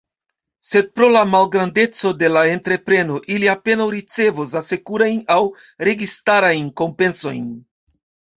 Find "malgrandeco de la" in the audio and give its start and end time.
1.33-2.41